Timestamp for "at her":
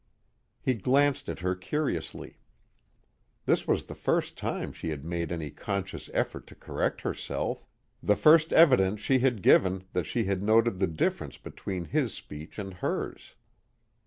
1.29-1.53